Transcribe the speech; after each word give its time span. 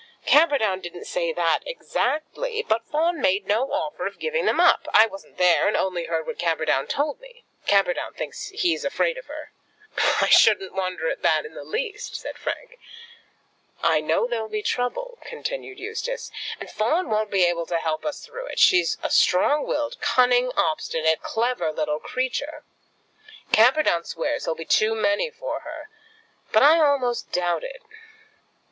"Camperdown 0.25 0.79
didn't 0.81 1.05
say 1.05 1.31
that 1.31 1.59
exactly; 1.67 2.65
but 2.67 2.83
Fawn 2.87 3.21
made 3.21 3.45
no 3.45 3.71
offer 3.71 4.07
of 4.07 4.17
giving 4.17 4.45
them 4.47 4.59
up. 4.59 4.87
I 4.95 5.05
wasn't 5.05 5.37
there, 5.37 5.67
and 5.67 5.77
only 5.77 6.05
heard 6.05 6.25
what 6.25 6.39
Camperdown 6.39 6.87
told 6.87 7.21
me. 7.21 7.43
Camperdown 7.67 8.15
thinks 8.15 8.47
he's 8.47 8.83
afraid 8.83 9.19
of 9.19 9.27
her." 9.27 9.51
"I 10.19 10.25
shouldn't 10.27 10.73
wonder 10.73 11.07
at 11.11 11.21
that 11.21 11.45
in 11.45 11.53
the 11.53 11.63
least," 11.63 12.15
said 12.15 12.35
Frank. 12.39 12.79
"I 13.83 14.01
know 14.01 14.25
there'll 14.25 14.49
be 14.49 14.63
trouble," 14.63 15.19
continued 15.21 15.77
Eustace, 15.77 16.31
"and 16.59 16.67
Fawn 16.71 17.07
won't 17.07 17.29
be 17.29 17.43
able 17.45 17.67
to 17.67 17.77
help 17.77 18.03
us 18.03 18.25
through 18.25 18.47
it. 18.47 18.57
She's 18.57 18.97
a 19.03 19.11
strong 19.11 19.67
willed, 19.67 20.01
cunning, 20.01 20.51
obstinate, 20.57 21.21
clever 21.21 21.71
little 21.71 21.99
creature. 21.99 22.63
Camperdown 23.53 24.03
swears 24.05 24.45
he'll 24.45 24.55
be 24.55 24.65
too 24.65 24.95
many 24.95 25.29
for 25.29 25.59
her, 25.59 25.89
but 26.51 26.63
I 26.63 26.79
almost 26.79 27.31
doubt 27.31 27.63
it." 27.63 27.83